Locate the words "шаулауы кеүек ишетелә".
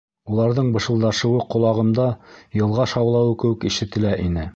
2.95-4.15